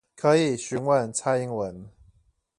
[0.15, 1.87] 可以詢問蔡英文